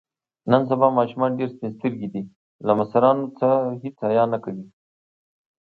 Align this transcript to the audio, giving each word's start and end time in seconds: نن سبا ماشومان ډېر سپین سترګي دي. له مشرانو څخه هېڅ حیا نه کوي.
نن 0.51 0.61
سبا 0.69 0.87
ماشومان 0.97 1.31
ډېر 1.39 1.49
سپین 1.55 1.71
سترګي 1.77 2.07
دي. 2.13 2.21
له 2.65 2.71
مشرانو 2.79 3.25
څخه 3.39 3.57
هېڅ 3.83 3.95
حیا 4.07 4.23
نه 4.33 4.37
کوي. 4.43 4.65